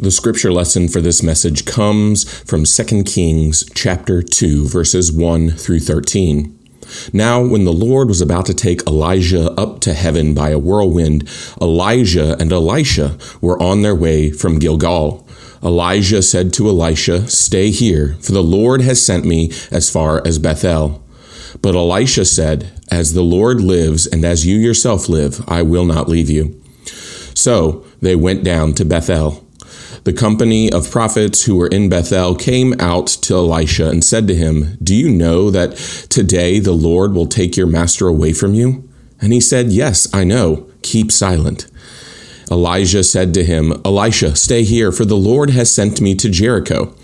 [0.00, 5.80] The scripture lesson for this message comes from 2 Kings chapter 2 verses 1 through
[5.80, 6.58] 13.
[7.12, 11.28] Now, when the Lord was about to take Elijah up to heaven by a whirlwind,
[11.60, 15.28] Elijah and Elisha were on their way from Gilgal.
[15.62, 20.38] Elijah said to Elisha, Stay here, for the Lord has sent me as far as
[20.38, 21.04] Bethel.
[21.60, 26.08] But Elisha said, As the Lord lives and as you yourself live, I will not
[26.08, 26.58] leave you.
[27.34, 29.46] So they went down to Bethel.
[30.04, 34.34] The company of prophets who were in Bethel came out to Elisha and said to
[34.34, 35.76] him, Do you know that
[36.08, 38.88] today the Lord will take your master away from you?
[39.20, 40.68] And he said, Yes, I know.
[40.82, 41.66] Keep silent.
[42.50, 46.94] Elijah said to him, Elisha, stay here, for the Lord has sent me to Jericho.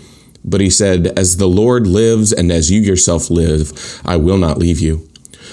[0.43, 4.57] But he said, As the Lord lives and as you yourself live, I will not
[4.57, 5.07] leave you.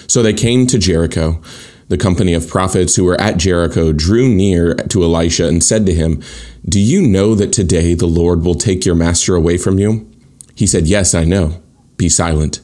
[0.07, 1.41] So they came to Jericho.
[1.89, 5.95] The company of prophets who were at Jericho drew near to Elisha and said to
[5.95, 6.23] him,
[6.67, 10.11] Do you know that today the Lord will take your master away from you?
[10.55, 11.63] He said, Yes, I know.
[11.97, 12.61] Be silent.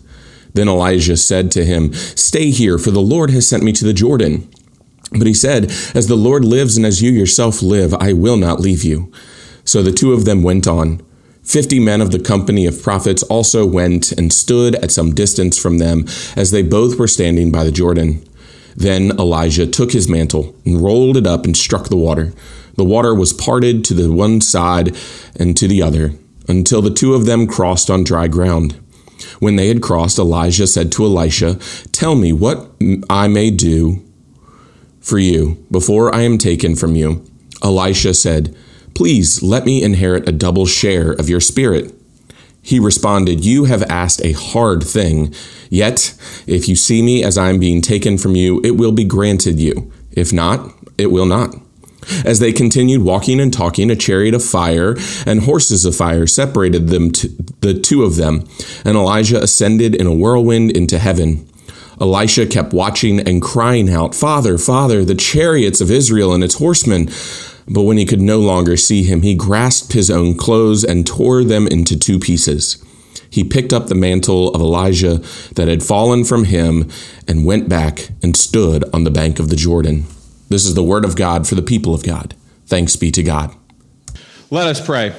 [0.54, 3.92] Then Elijah said to him, Stay here, for the Lord has sent me to the
[3.92, 4.48] Jordan.
[5.12, 8.60] But he said, As the Lord lives and as you yourself live, I will not
[8.60, 9.12] leave you.
[9.64, 11.02] So the two of them went on.
[11.42, 15.78] Fifty men of the company of prophets also went and stood at some distance from
[15.78, 16.04] them
[16.36, 18.24] as they both were standing by the Jordan.
[18.76, 22.32] Then Elijah took his mantle and rolled it up and struck the water.
[22.76, 24.96] The water was parted to the one side
[25.36, 26.12] and to the other,
[26.48, 28.80] until the two of them crossed on dry ground.
[29.38, 31.56] When they had crossed, Elijah said to Elisha,
[31.92, 32.70] Tell me what
[33.10, 34.02] I may do
[35.00, 37.24] for you before I am taken from you.
[37.62, 38.56] Elisha said,
[38.94, 41.94] Please let me inherit a double share of your spirit.
[42.62, 45.34] He responded, You have asked a hard thing.
[45.70, 46.14] Yet,
[46.46, 49.58] if you see me as I am being taken from you, it will be granted
[49.58, 49.92] you.
[50.12, 51.54] If not, it will not.
[52.24, 56.88] As they continued walking and talking, a chariot of fire and horses of fire separated
[56.88, 57.28] them, to,
[57.60, 58.44] the two of them,
[58.84, 61.46] and Elijah ascended in a whirlwind into heaven.
[62.00, 67.10] Elisha kept watching and crying out, Father, Father, the chariots of Israel and its horsemen.
[67.72, 71.44] But when he could no longer see him, he grasped his own clothes and tore
[71.44, 72.84] them into two pieces.
[73.30, 75.18] He picked up the mantle of Elijah
[75.54, 76.90] that had fallen from him
[77.28, 80.06] and went back and stood on the bank of the Jordan.
[80.48, 82.34] This is the word of God for the people of God.
[82.66, 83.54] Thanks be to God.
[84.50, 85.14] Let us pray.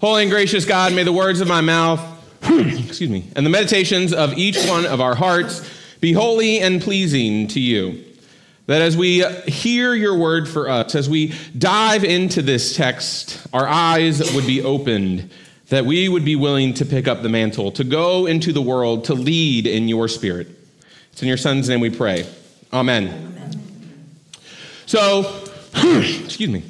[0.00, 2.00] Holy and gracious God, may the words of my mouth,
[2.42, 5.68] excuse me, and the meditations of each one of our hearts
[6.00, 8.04] be holy and pleasing to you.
[8.66, 13.66] That as we hear your word for us, as we dive into this text, our
[13.66, 15.30] eyes would be opened,
[15.68, 19.04] that we would be willing to pick up the mantle, to go into the world,
[19.06, 20.46] to lead in your spirit.
[21.12, 22.26] It's in your son's name we pray.
[22.72, 23.08] Amen.
[23.08, 24.12] Amen.
[24.86, 25.44] So,
[25.74, 26.62] excuse me.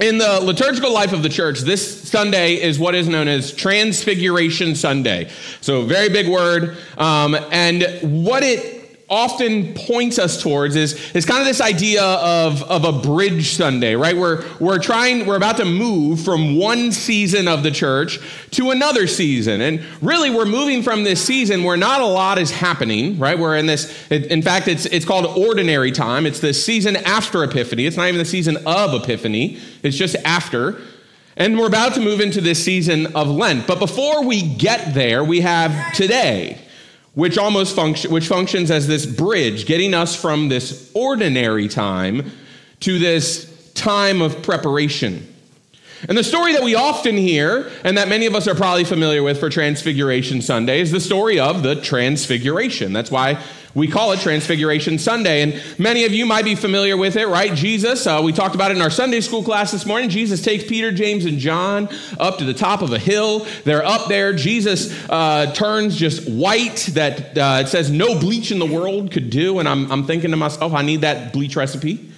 [0.00, 4.74] In the liturgical life of the church, this Sunday is what is known as Transfiguration
[4.74, 5.28] Sunday.
[5.60, 6.76] So, very big word.
[6.96, 8.81] Um, and what it
[9.12, 13.94] often points us towards is, is kind of this idea of, of a bridge Sunday,
[13.94, 14.16] right?
[14.16, 18.18] We're, we're trying, we're about to move from one season of the church
[18.52, 19.60] to another season.
[19.60, 23.38] And really, we're moving from this season where not a lot is happening, right?
[23.38, 26.24] We're in this, in fact, it's, it's called ordinary time.
[26.24, 27.84] It's the season after Epiphany.
[27.84, 30.80] It's not even the season of Epiphany, it's just after.
[31.36, 33.66] And we're about to move into this season of Lent.
[33.66, 36.58] But before we get there, we have today
[37.14, 42.30] which almost function, which functions as this bridge, getting us from this ordinary time
[42.80, 45.31] to this time of preparation.
[46.08, 49.22] And the story that we often hear, and that many of us are probably familiar
[49.22, 52.92] with for Transfiguration Sunday, is the story of the Transfiguration.
[52.92, 53.40] That's why
[53.74, 57.54] we call it Transfiguration Sunday, and many of you might be familiar with it, right?
[57.54, 60.10] Jesus, uh, we talked about it in our Sunday school class this morning.
[60.10, 61.88] Jesus takes Peter, James, and John
[62.18, 63.46] up to the top of a hill.
[63.64, 64.34] They're up there.
[64.34, 69.30] Jesus uh, turns just white that uh, it says no bleach in the world could
[69.30, 69.58] do.
[69.58, 72.11] And I'm, I'm thinking to myself, I need that bleach recipe.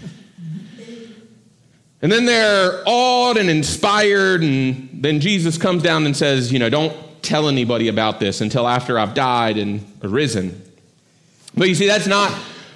[2.04, 6.68] And then they're awed and inspired, and then Jesus comes down and says, You know,
[6.68, 10.62] don't tell anybody about this until after I've died and arisen.
[11.56, 12.30] But you see, that's not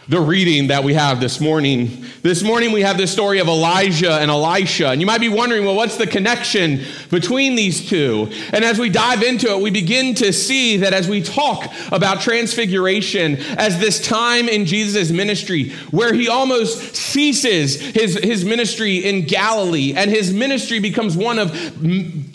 [0.09, 2.03] the reading that we have this morning.
[2.23, 4.89] This morning we have the story of Elijah and Elisha.
[4.89, 8.31] And you might be wondering, well, what's the connection between these two?
[8.55, 12.23] And as we dive into it, we begin to see that as we talk about
[12.23, 19.27] transfiguration as this time in Jesus' ministry where he almost ceases his, his ministry in
[19.27, 21.53] Galilee and his ministry becomes one of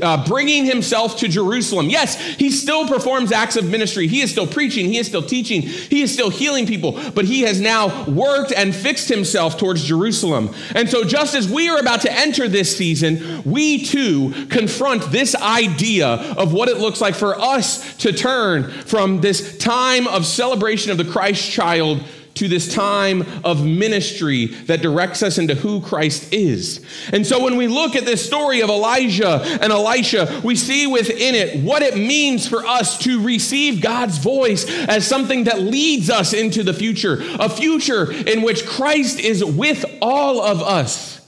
[0.03, 1.89] uh, bringing himself to Jerusalem.
[1.89, 4.05] Yes, he still performs acts of ministry.
[4.05, 4.85] He is still preaching.
[4.85, 5.63] He is still teaching.
[5.63, 10.53] He is still healing people, but he has now worked and fixed himself towards Jerusalem.
[10.75, 15.35] And so, just as we are about to enter this season, we too confront this
[15.35, 20.91] idea of what it looks like for us to turn from this time of celebration
[20.91, 22.03] of the Christ child
[22.35, 26.83] to this time of ministry that directs us into who Christ is.
[27.11, 31.35] And so when we look at this story of Elijah and Elisha, we see within
[31.35, 36.33] it what it means for us to receive God's voice as something that leads us
[36.33, 41.21] into the future, a future in which Christ is with all of us.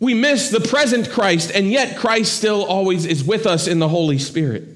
[0.00, 3.88] We miss the present Christ, and yet Christ still always is with us in the
[3.88, 4.73] Holy Spirit.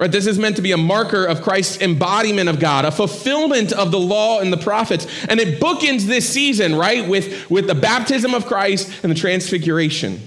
[0.00, 3.70] Right, this is meant to be a marker of Christ's embodiment of God, a fulfillment
[3.70, 5.06] of the law and the prophets.
[5.28, 10.26] And it bookends this season, right, with, with the baptism of Christ and the transfiguration.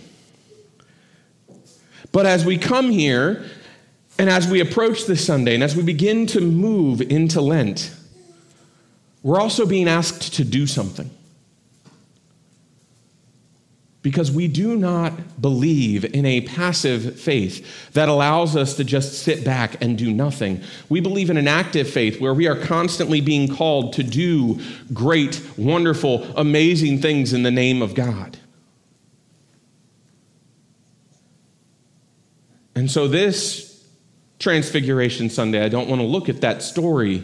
[2.11, 3.49] But as we come here
[4.19, 7.91] and as we approach this Sunday and as we begin to move into Lent,
[9.23, 11.09] we're also being asked to do something
[14.03, 19.45] because we do not believe in a passive faith that allows us to just sit
[19.45, 20.61] back and do nothing.
[20.89, 24.59] We believe in an active faith where we are constantly being called to do
[24.93, 28.37] great, wonderful, amazing things in the name of God.
[32.75, 33.87] And so, this
[34.39, 37.23] Transfiguration Sunday, I don't want to look at that story,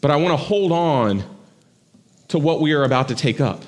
[0.00, 1.22] but I want to hold on
[2.28, 3.64] to what we are about to take up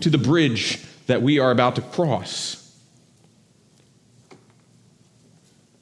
[0.00, 2.57] to the bridge that we are about to cross.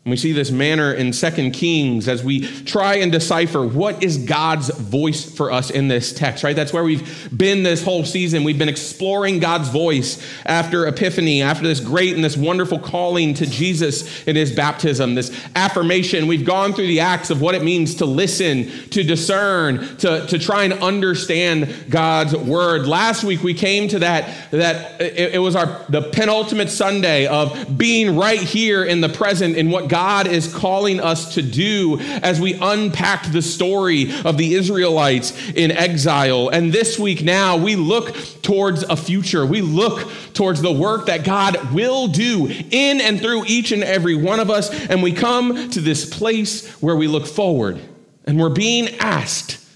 [0.06, 4.18] And we see this manner in Second Kings as we try and decipher what is
[4.18, 6.54] God's voice for us in this text, right?
[6.54, 8.44] That's where we've been this whole season.
[8.44, 13.46] We've been exploring God's voice after Epiphany, after this great and this wonderful calling to
[13.46, 16.28] Jesus in his baptism, this affirmation.
[16.28, 20.38] We've gone through the acts of what it means to listen, to discern, to, to
[20.38, 22.86] try and understand God's word.
[22.86, 27.76] Last week we came to that, that it, it was our the penultimate Sunday of
[27.76, 31.98] being right here in the present in what God God is calling us to do
[32.00, 36.50] as we unpack the story of the Israelites in exile.
[36.50, 39.46] And this week now, we look towards a future.
[39.46, 44.14] We look towards the work that God will do in and through each and every
[44.14, 44.68] one of us.
[44.90, 47.80] And we come to this place where we look forward
[48.26, 49.66] and we're being asked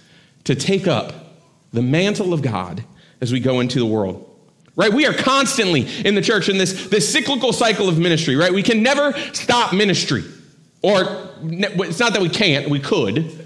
[0.44, 1.14] to take up
[1.72, 2.84] the mantle of God
[3.22, 4.29] as we go into the world
[4.80, 4.90] right?
[4.90, 8.50] We are constantly in the church in this, this cyclical cycle of ministry, right?
[8.50, 10.24] We can never stop ministry.
[10.80, 13.36] Or it's not that we can't, we could.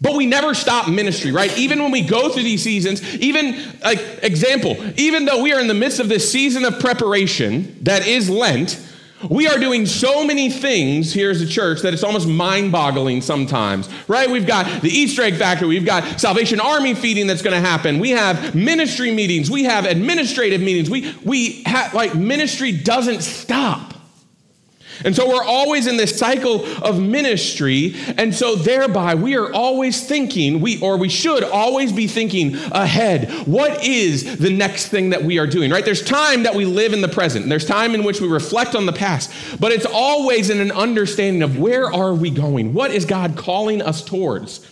[0.00, 1.56] But we never stop ministry, right?
[1.58, 5.66] Even when we go through these seasons, even like example, even though we are in
[5.66, 8.80] the midst of this season of preparation that is Lent,
[9.30, 13.20] we are doing so many things here as a church that it's almost mind boggling
[13.20, 14.30] sometimes, right?
[14.30, 17.98] We've got the Easter egg factory, we've got Salvation Army feeding that's going to happen,
[17.98, 20.90] we have ministry meetings, we have administrative meetings.
[20.90, 23.95] We, we have, like, ministry doesn't stop.
[25.04, 27.94] And so we're always in this cycle of ministry.
[28.16, 33.30] And so thereby we are always thinking, we or we should always be thinking ahead.
[33.46, 35.70] What is the next thing that we are doing?
[35.70, 35.84] Right?
[35.84, 37.48] There's time that we live in the present.
[37.48, 39.32] There's time in which we reflect on the past.
[39.60, 42.74] But it's always in an understanding of where are we going?
[42.74, 44.66] What is God calling us towards?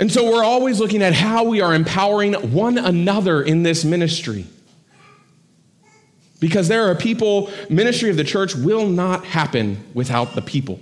[0.00, 4.46] And so we're always looking at how we are empowering one another in this ministry.
[6.40, 10.78] Because there are people, ministry of the church will not happen without the people.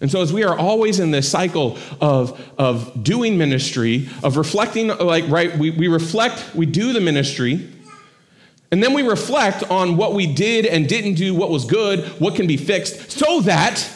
[0.00, 4.88] And so, as we are always in this cycle of, of doing ministry, of reflecting,
[4.88, 7.70] like, right, we, we reflect, we do the ministry,
[8.70, 12.34] and then we reflect on what we did and didn't do, what was good, what
[12.34, 13.88] can be fixed, so that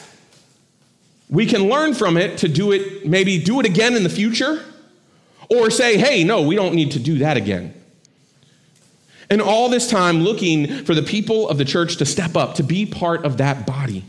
[1.28, 4.64] we can learn from it to do it, maybe do it again in the future,
[5.50, 7.74] or say, hey, no, we don't need to do that again.
[9.30, 12.62] And all this time looking for the people of the church to step up, to
[12.62, 14.04] be part of that body.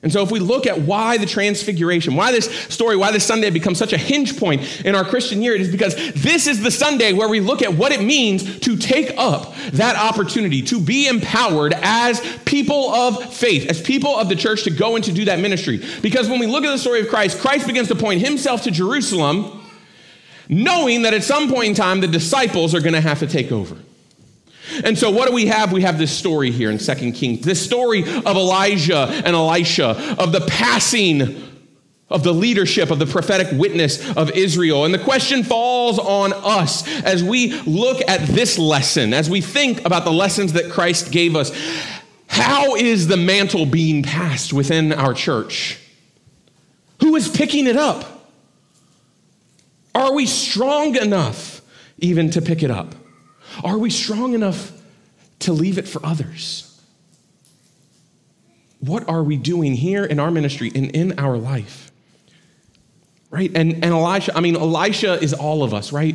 [0.00, 3.50] And so, if we look at why the transfiguration, why this story, why this Sunday
[3.50, 6.70] becomes such a hinge point in our Christian year, it is because this is the
[6.70, 11.08] Sunday where we look at what it means to take up that opportunity, to be
[11.08, 15.24] empowered as people of faith, as people of the church to go and to do
[15.24, 15.84] that ministry.
[16.00, 18.70] Because when we look at the story of Christ, Christ begins to point himself to
[18.70, 19.57] Jerusalem
[20.48, 23.52] knowing that at some point in time the disciples are going to have to take
[23.52, 23.76] over.
[24.84, 25.72] And so, what do we have?
[25.72, 30.32] We have this story here in Second Kings this story of Elijah and Elisha, of
[30.32, 31.44] the passing
[32.10, 34.84] of the leadership of the prophetic witness of Israel.
[34.84, 39.84] And the question falls on us as we look at this lesson, as we think
[39.84, 41.52] about the lessons that Christ gave us.
[42.26, 45.78] How is the mantle being passed within our church?
[47.00, 48.17] Who is picking it up?
[49.98, 51.60] Are we strong enough
[51.98, 52.94] even to pick it up?
[53.64, 54.70] Are we strong enough
[55.40, 56.80] to leave it for others?
[58.78, 61.90] What are we doing here in our ministry and in our life?
[63.28, 63.50] Right?
[63.56, 66.14] And, and Elisha, I mean, Elisha is all of us, right?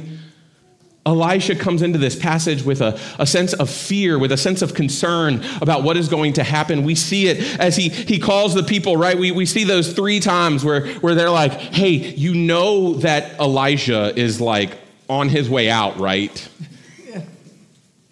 [1.05, 4.73] Elisha comes into this passage with a, a sense of fear, with a sense of
[4.73, 6.83] concern about what is going to happen.
[6.83, 9.17] We see it as he, he calls the people, right?
[9.17, 14.17] We, we see those three times where, where they're like, hey, you know that Elijah
[14.17, 14.77] is like
[15.09, 16.49] on his way out, right?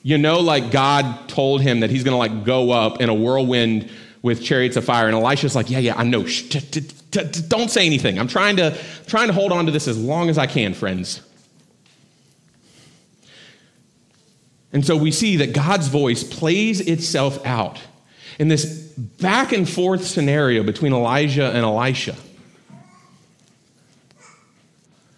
[0.04, 3.14] You know, like God told him that he's going to like go up in a
[3.14, 3.90] whirlwind
[4.22, 5.08] with chariots of fire.
[5.08, 6.26] And Elisha's like, yeah, yeah, I know.
[6.26, 6.82] Shh, t- t-
[7.12, 8.20] t- don't say anything.
[8.20, 11.22] I'm trying to, trying to hold on to this as long as I can, friends.
[14.74, 17.80] And so we see that God's voice plays itself out
[18.40, 18.66] in this
[18.98, 22.16] back and forth scenario between Elijah and Elisha.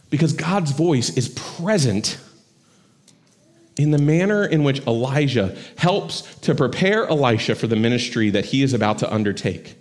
[0.10, 2.20] Because God's voice is present
[3.78, 8.62] in the manner in which Elijah helps to prepare Elisha for the ministry that he
[8.62, 9.76] is about to undertake,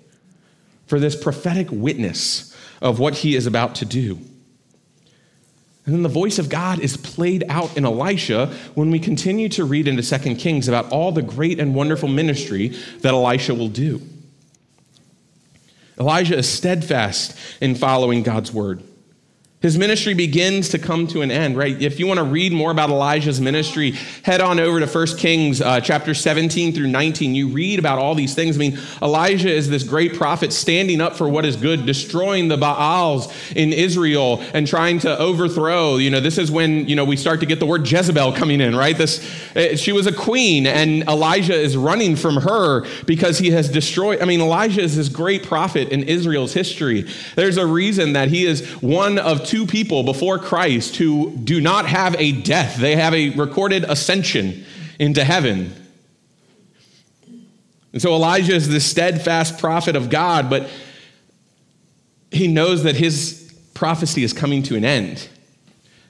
[0.86, 4.18] for this prophetic witness of what he is about to do.
[5.84, 9.64] And then the voice of God is played out in Elisha when we continue to
[9.64, 12.68] read into 2 Kings about all the great and wonderful ministry
[13.00, 14.00] that Elisha will do.
[15.98, 18.82] Elijah is steadfast in following God's word.
[19.62, 21.80] His ministry begins to come to an end, right?
[21.80, 23.92] If you want to read more about Elijah's ministry,
[24.24, 27.36] head on over to 1 Kings uh, chapter 17 through 19.
[27.36, 28.56] You read about all these things.
[28.56, 32.56] I mean, Elijah is this great prophet standing up for what is good, destroying the
[32.56, 35.96] Baals in Israel and trying to overthrow.
[35.96, 38.60] You know, this is when, you know, we start to get the word Jezebel coming
[38.60, 38.98] in, right?
[38.98, 39.22] This,
[39.54, 44.20] uh, she was a queen and Elijah is running from her because he has destroyed.
[44.20, 47.06] I mean, Elijah is this great prophet in Israel's history.
[47.36, 51.84] There's a reason that he is one of two people before Christ who do not
[51.84, 54.64] have a death, they have a recorded ascension
[54.98, 55.74] into heaven.
[57.92, 60.70] And so Elijah is the steadfast prophet of God, but
[62.30, 65.28] he knows that his prophecy is coming to an end.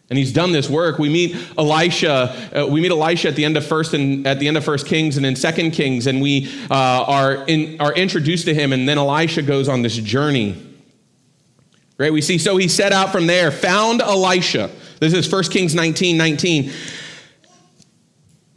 [0.09, 1.01] And he's done this work.
[1.01, 2.51] We meet Elisha.
[2.57, 4.87] Uh, we meet Elisha at the end of first and at the end of First
[4.87, 6.75] Kings and in Second Kings, and we uh,
[7.09, 8.73] are in, are introduced to him.
[8.73, 10.72] And then Elisha goes on this journey
[12.03, 12.13] Right?
[12.13, 14.73] We see, so he set out from there, found Elisha.
[14.99, 16.73] This is 1 Kings 19 19.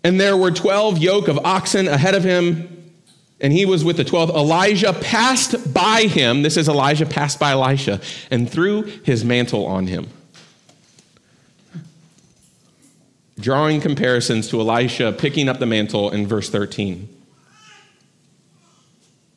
[0.03, 2.91] And there were 12 yoke of oxen ahead of him,
[3.39, 4.31] and he was with the 12.
[4.31, 6.41] Elijah passed by him.
[6.41, 10.07] This is Elijah passed by Elisha and threw his mantle on him.
[13.39, 17.07] Drawing comparisons to Elisha picking up the mantle in verse 13.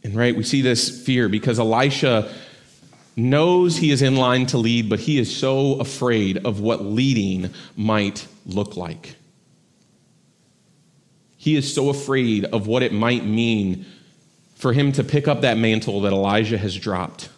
[0.02, 2.34] And right, we see this fear because Elisha
[3.18, 7.50] knows he is in line to lead, but he is so afraid of what leading
[7.76, 9.16] might look like.
[11.36, 13.86] He is so afraid of what it might mean
[14.54, 17.28] for him to pick up that mantle that Elijah has dropped,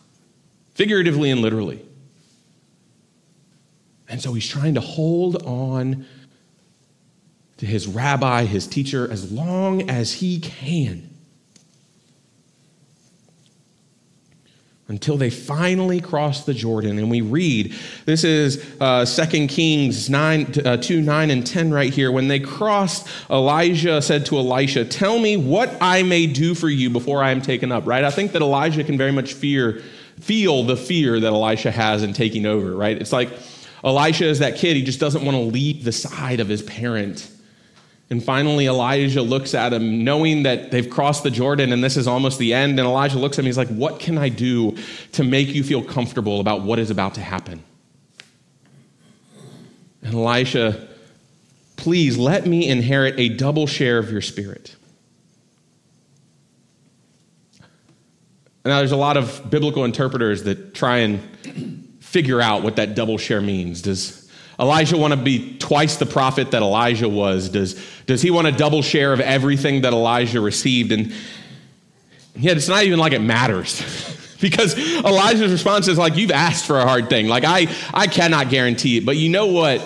[0.75, 1.85] figuratively and literally.
[4.09, 6.07] And so he's trying to hold on
[7.59, 11.10] to his rabbi, his teacher, as long as he can.
[14.91, 16.99] Until they finally cross the Jordan.
[16.99, 17.73] And we read,
[18.07, 22.11] this is uh, 2 Kings 9, uh, 2, 9, and 10 right here.
[22.11, 26.91] When they crossed, Elijah said to Elisha, Tell me what I may do for you
[26.91, 28.03] before I am taken up, right?
[28.03, 29.81] I think that Elijah can very much fear,
[30.19, 33.01] feel the fear that Elisha has in taking over, right?
[33.01, 33.31] It's like
[33.85, 37.31] Elisha is that kid, he just doesn't want to leave the side of his parent.
[38.11, 42.09] And finally, Elijah looks at him, knowing that they've crossed the Jordan and this is
[42.09, 42.79] almost the end.
[42.81, 44.77] And Elijah looks at him, he's like, What can I do
[45.13, 47.63] to make you feel comfortable about what is about to happen?
[50.03, 50.89] And Elisha,
[51.77, 54.75] please let me inherit a double share of your spirit.
[58.65, 63.19] Now, there's a lot of biblical interpreters that try and figure out what that double
[63.19, 63.83] share means.
[63.83, 64.20] Does
[64.61, 67.49] Elijah want to be twice the prophet that Elijah was?
[67.49, 70.93] Does, does he want a double share of everything that Elijah received?
[70.93, 71.13] And
[72.37, 74.37] yet it's not even like it matters.
[74.41, 77.27] because Elijah's response is like, you've asked for a hard thing.
[77.27, 79.07] Like, I, I cannot guarantee it.
[79.07, 79.81] But you know what?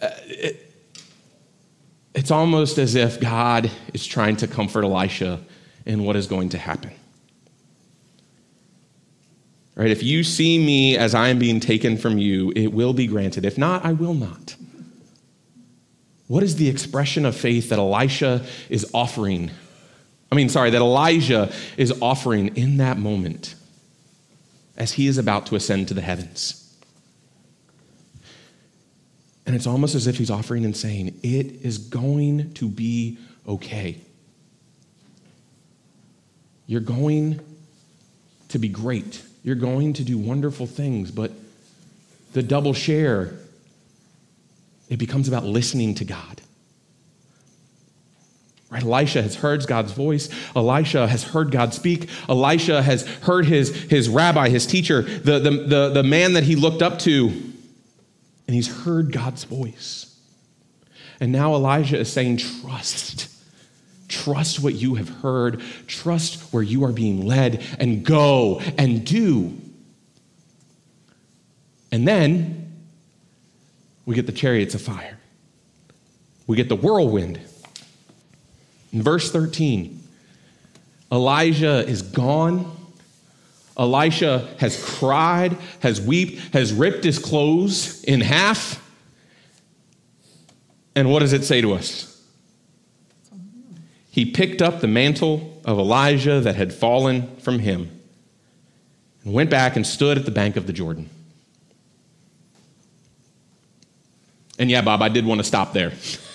[0.00, 0.72] Uh, it,
[2.14, 5.40] it's almost as if God is trying to comfort Elisha
[5.86, 6.92] in what is going to happen.
[9.80, 9.90] Right?
[9.90, 13.46] If you see me as I am being taken from you, it will be granted.
[13.46, 14.54] If not, I will not.
[16.26, 19.50] What is the expression of faith that Elisha is offering
[20.32, 23.56] I mean, sorry, that Elijah is offering in that moment
[24.76, 26.56] as he is about to ascend to the heavens.
[29.44, 33.18] And it's almost as if he's offering and saying, It is going to be
[33.48, 34.00] okay.
[36.66, 37.40] You're going
[38.50, 39.22] to be great.
[39.42, 41.32] You're going to do wonderful things, but
[42.32, 43.34] the double share,
[44.88, 46.40] it becomes about listening to God.
[48.70, 48.84] Right?
[48.84, 50.28] Elisha has heard God's voice.
[50.54, 52.08] Elisha has heard God speak.
[52.28, 56.54] Elisha has heard his, his rabbi, his teacher, the, the, the, the man that he
[56.54, 60.06] looked up to, and he's heard God's voice.
[61.18, 63.29] And now Elijah is saying, Trust.
[64.10, 65.62] Trust what you have heard.
[65.86, 69.56] Trust where you are being led, and go and do.
[71.92, 72.72] And then
[74.04, 75.18] we get the chariots of fire,
[76.46, 77.40] we get the whirlwind.
[78.92, 80.02] In verse 13,
[81.12, 82.76] Elijah is gone.
[83.78, 88.84] Elisha has cried, has wept, has ripped his clothes in half.
[90.94, 92.19] And what does it say to us?
[94.10, 97.90] He picked up the mantle of Elijah that had fallen from him
[99.24, 101.08] and went back and stood at the bank of the Jordan.
[104.58, 105.92] And yeah, Bob, I did want to stop there.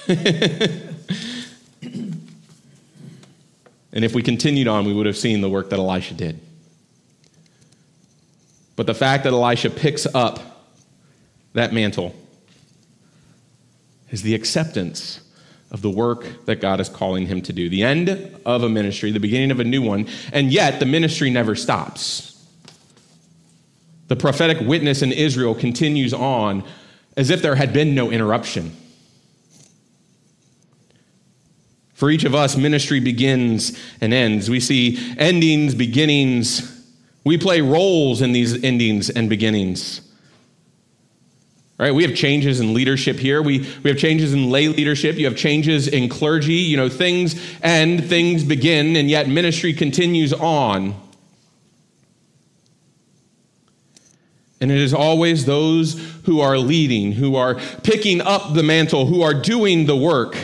[3.95, 6.37] And if we continued on, we would have seen the work that Elisha did.
[8.75, 10.67] But the fact that Elisha picks up
[11.53, 12.13] that mantle
[14.11, 15.21] is the acceptance
[15.75, 17.67] of the work that God is calling him to do.
[17.67, 18.09] The end
[18.45, 22.31] of a ministry, the beginning of a new one, and yet the ministry never stops.
[24.07, 26.63] The prophetic witness in Israel continues on
[27.17, 28.73] as if there had been no interruption.
[31.93, 34.49] For each of us, ministry begins and ends.
[34.49, 36.87] We see endings, beginnings.
[37.25, 40.04] We play roles in these endings and beginnings.
[41.77, 41.93] Right?
[41.93, 43.41] We have changes in leadership here.
[43.41, 45.17] We, we have changes in lay leadership.
[45.17, 46.53] You have changes in clergy.
[46.53, 50.95] You know, things end, things begin, and yet ministry continues on.
[54.61, 59.21] And it is always those who are leading, who are picking up the mantle, who
[59.21, 60.37] are doing the work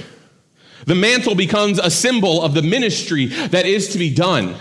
[0.86, 4.56] the mantle becomes a symbol of the ministry that is to be done.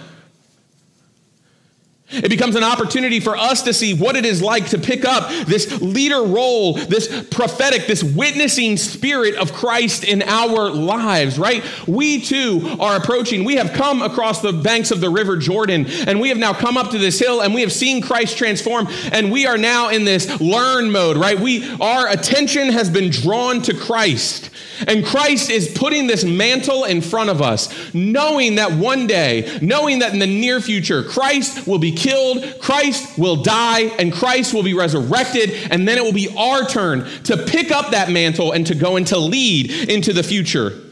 [2.12, 5.30] It becomes an opportunity for us to see what it is like to pick up
[5.46, 11.64] this leader role, this prophetic, this witnessing spirit of Christ in our lives, right?
[11.86, 13.44] We too are approaching.
[13.44, 16.76] We have come across the banks of the river Jordan, and we have now come
[16.76, 20.04] up to this hill, and we have seen Christ transform, and we are now in
[20.04, 21.38] this learn mode, right?
[21.38, 24.50] We our attention has been drawn to Christ.
[24.86, 29.98] And Christ is putting this mantle in front of us, knowing that one day, knowing
[29.98, 34.62] that in the near future, Christ will be killed, Christ will die, and Christ will
[34.62, 38.66] be resurrected, and then it will be our turn to pick up that mantle and
[38.66, 40.89] to go and to lead into the future.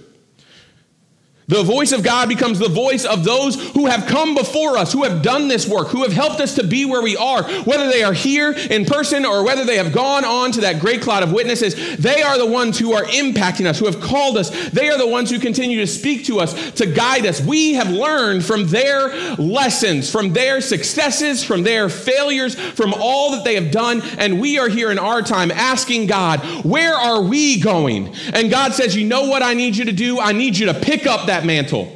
[1.48, 5.04] The voice of God becomes the voice of those who have come before us, who
[5.04, 8.02] have done this work, who have helped us to be where we are, whether they
[8.02, 11.32] are here in person or whether they have gone on to that great cloud of
[11.32, 11.96] witnesses.
[11.96, 14.50] They are the ones who are impacting us, who have called us.
[14.68, 17.40] They are the ones who continue to speak to us, to guide us.
[17.40, 23.44] We have learned from their lessons, from their successes, from their failures, from all that
[23.44, 24.02] they have done.
[24.18, 28.14] And we are here in our time asking God, where are we going?
[28.34, 30.20] And God says, you know what I need you to do?
[30.20, 31.94] I need you to pick up that that mantle.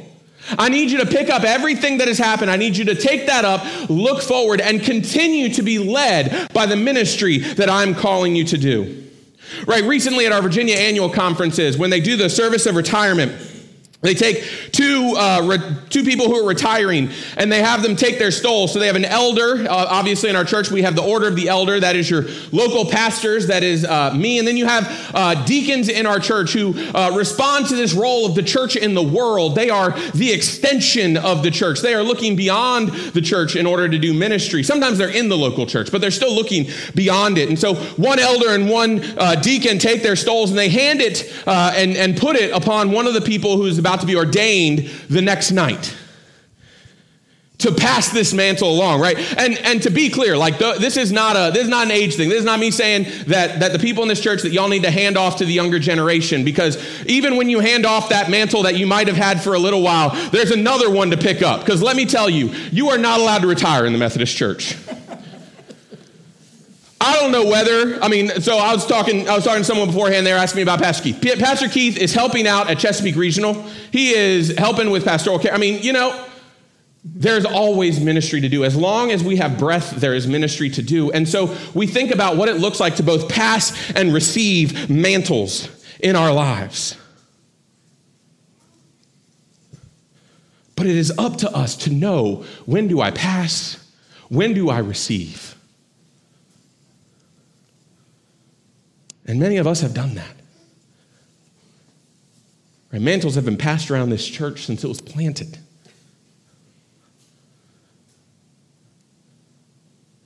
[0.57, 2.51] I need you to pick up everything that has happened.
[2.51, 6.65] I need you to take that up, look forward, and continue to be led by
[6.65, 9.03] the ministry that I'm calling you to do.
[9.65, 13.31] Right, recently at our Virginia annual conferences, when they do the service of retirement,
[14.03, 18.19] they take two, uh, re- two people who are retiring and they have them take
[18.19, 18.67] their stole.
[18.67, 19.65] So they have an elder.
[19.65, 21.79] Uh, obviously, in our church, we have the order of the elder.
[21.79, 23.47] That is your local pastors.
[23.47, 24.39] That is uh, me.
[24.39, 28.25] And then you have uh, deacons in our church who uh, respond to this role
[28.25, 29.55] of the church in the world.
[29.55, 31.79] They are the extension of the church.
[31.79, 34.63] They are looking beyond the church in order to do ministry.
[34.63, 37.47] Sometimes they're in the local church, but they're still looking beyond it.
[37.47, 41.33] And so one elder and one uh, deacon take their stoles and they hand it
[41.47, 44.89] and, and put it upon one of the people who's about about to be ordained
[45.09, 45.95] the next night
[47.59, 49.15] to pass this mantle along, right?
[49.37, 51.91] And and to be clear, like the, this is not a this is not an
[51.91, 52.27] age thing.
[52.27, 54.83] This is not me saying that that the people in this church that y'all need
[54.83, 58.63] to hand off to the younger generation because even when you hand off that mantle
[58.63, 61.61] that you might have had for a little while, there's another one to pick up.
[61.61, 64.75] Because let me tell you, you are not allowed to retire in the Methodist Church.
[67.03, 69.87] I don't know whether, I mean, so I was talking, I was talking to someone
[69.87, 71.37] beforehand, they asking me about Pastor Keith.
[71.37, 73.61] Pastor Keith is helping out at Chesapeake Regional.
[73.91, 75.53] He is helping with pastoral care.
[75.53, 76.25] I mean, you know,
[77.03, 78.63] there's always ministry to do.
[78.63, 81.11] As long as we have breath, there is ministry to do.
[81.11, 85.67] And so we think about what it looks like to both pass and receive mantles
[85.99, 86.97] in our lives.
[90.77, 93.85] But it is up to us to know when do I pass?
[94.29, 95.57] When do I receive?
[99.25, 100.35] And many of us have done that.
[102.91, 103.01] Right?
[103.01, 105.57] Mantles have been passed around this church since it was planted.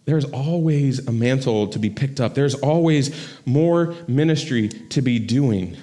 [0.05, 2.33] There's always a mantle to be picked up.
[2.33, 5.75] There's always more ministry to be doing.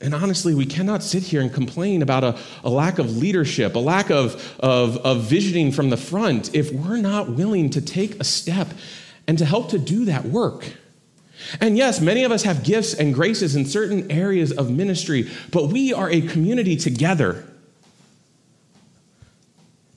[0.00, 3.78] And honestly, we cannot sit here and complain about a, a lack of leadership, a
[3.78, 8.24] lack of, of, of visioning from the front, if we're not willing to take a
[8.24, 8.68] step
[9.26, 10.66] and to help to do that work.
[11.60, 15.68] And yes, many of us have gifts and graces in certain areas of ministry, but
[15.68, 17.46] we are a community together.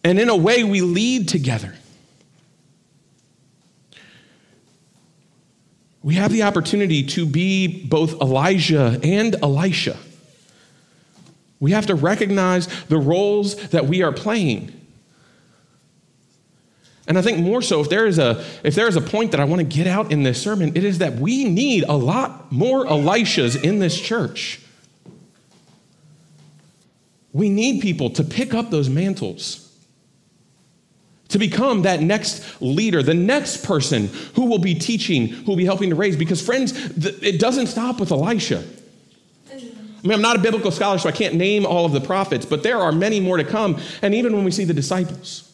[0.04, 1.76] And in a way, we lead together.
[6.06, 9.98] we have the opportunity to be both Elijah and Elisha.
[11.60, 14.72] We have to recognize the roles that we are playing.
[17.08, 19.40] And I think more so, if there is a if there is a point that
[19.40, 22.52] I want to get out in this sermon, it is that we need a lot
[22.52, 24.60] more Elishas in this church.
[27.32, 29.66] We need people to pick up those mantles
[31.30, 35.66] to become that next leader, the next person who will be teaching, who will be
[35.66, 36.16] helping to raise.
[36.16, 36.74] Because, friends,
[37.22, 38.64] it doesn't stop with Elisha.
[39.52, 42.46] I mean, I'm not a biblical scholar, so I can't name all of the prophets,
[42.46, 43.82] but there are many more to come.
[44.04, 45.52] And even when we see the disciples,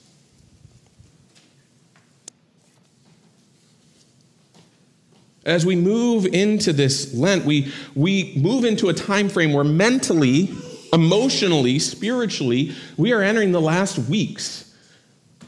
[5.45, 10.49] As we move into this Lent, we, we move into a time frame where mentally,
[10.93, 14.73] emotionally, spiritually, we are entering the last weeks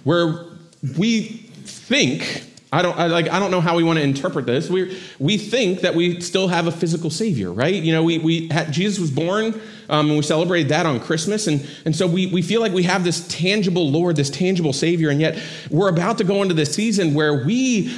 [0.04, 0.46] where
[0.98, 1.24] we
[1.64, 4.68] think I don't I, like I don't know how we want to interpret this.
[4.68, 7.76] We we think that we still have a physical savior, right?
[7.76, 11.46] You know, we we had, Jesus was born, um, and we celebrated that on Christmas,
[11.46, 15.12] and and so we we feel like we have this tangible Lord, this tangible Savior,
[15.12, 17.96] and yet we're about to go into this season where we,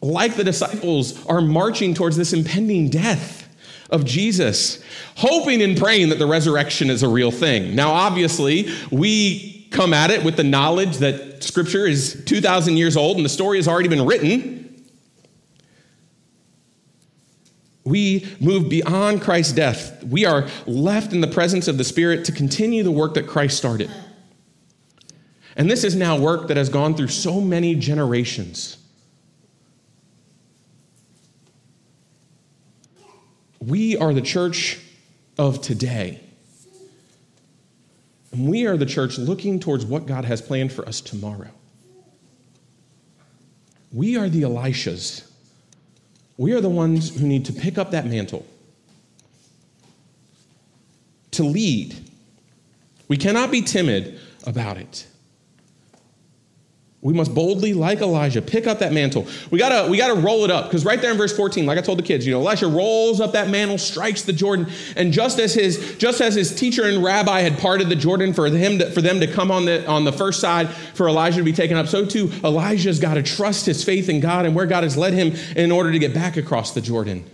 [0.00, 3.48] like the disciples, are marching towards this impending death
[3.90, 4.82] of Jesus,
[5.16, 7.74] hoping and praying that the resurrection is a real thing.
[7.74, 13.16] Now, obviously, we come at it with the knowledge that Scripture is 2,000 years old
[13.16, 14.64] and the story has already been written.
[17.84, 20.04] We move beyond Christ's death.
[20.04, 23.56] We are left in the presence of the Spirit to continue the work that Christ
[23.56, 23.90] started.
[25.56, 28.77] And this is now work that has gone through so many generations.
[33.60, 34.78] We are the church
[35.36, 36.20] of today.
[38.32, 41.50] And we are the church looking towards what God has planned for us tomorrow.
[43.92, 45.28] We are the Elishas.
[46.36, 48.46] We are the ones who need to pick up that mantle,
[51.32, 51.96] to lead.
[53.08, 55.07] We cannot be timid about it.
[57.00, 59.28] We must boldly, like Elijah, pick up that mantle.
[59.52, 61.80] We gotta, we gotta roll it up because right there in verse 14, like I
[61.80, 65.38] told the kids, you know, Elisha rolls up that mantle, strikes the Jordan, and just
[65.38, 68.90] as his, just as his teacher and rabbi had parted the Jordan for him to,
[68.90, 71.76] for them to come on the on the first side for Elijah to be taken
[71.76, 74.96] up, so too Elijah's got to trust his faith in God and where God has
[74.96, 77.24] led him in order to get back across the Jordan.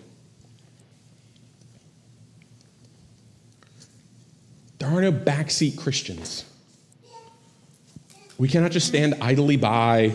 [4.79, 6.44] There are no backseat Christians.
[8.38, 10.14] We cannot just stand idly by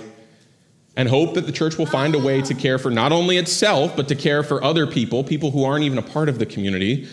[0.95, 3.95] and hope that the church will find a way to care for not only itself,
[3.95, 7.07] but to care for other people, people who aren't even a part of the community.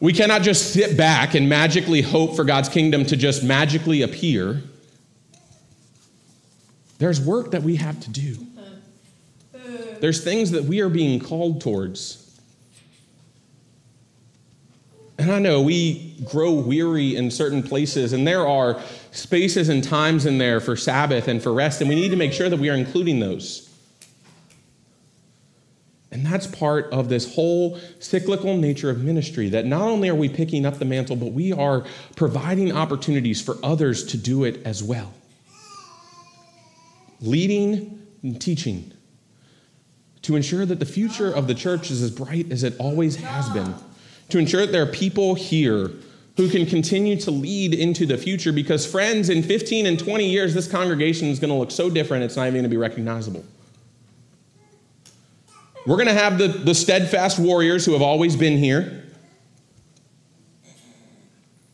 [0.00, 4.62] We cannot just sit back and magically hope for God's kingdom to just magically appear.
[6.98, 8.36] There's work that we have to do.
[10.00, 12.27] There's things that we are being called towards.
[15.18, 20.26] And I know we grow weary in certain places, and there are spaces and times
[20.26, 22.70] in there for Sabbath and for rest, and we need to make sure that we
[22.70, 23.64] are including those.
[26.12, 30.28] And that's part of this whole cyclical nature of ministry that not only are we
[30.28, 31.84] picking up the mantle, but we are
[32.16, 35.12] providing opportunities for others to do it as well.
[37.20, 38.92] Leading and teaching
[40.22, 43.48] to ensure that the future of the church is as bright as it always has
[43.50, 43.74] been
[44.28, 45.90] to ensure that there are people here
[46.36, 50.54] who can continue to lead into the future because, friends, in 15 and 20 years,
[50.54, 53.44] this congregation is going to look so different, it's not even going to be recognizable.
[55.84, 59.04] We're going to have the, the steadfast warriors who have always been here.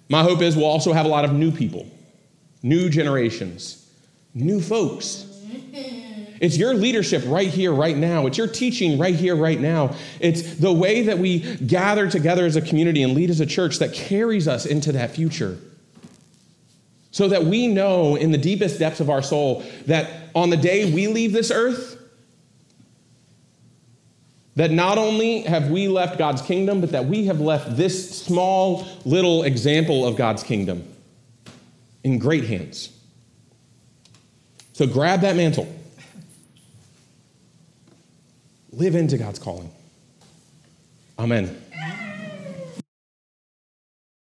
[0.08, 1.86] My hope is we'll also have a lot of new people,
[2.62, 3.90] new generations,
[4.32, 5.26] new folks.
[6.40, 8.26] It's your leadership right here, right now.
[8.26, 9.94] It's your teaching right here, right now.
[10.20, 13.78] It's the way that we gather together as a community and lead as a church
[13.78, 15.58] that carries us into that future.
[17.10, 20.92] So that we know in the deepest depths of our soul that on the day
[20.92, 21.96] we leave this earth,
[24.56, 28.86] that not only have we left God's kingdom, but that we have left this small
[29.04, 30.86] little example of God's kingdom
[32.02, 32.90] in great hands.
[34.72, 35.68] So grab that mantle.
[38.76, 39.70] Live into God's calling.
[41.18, 41.56] Amen.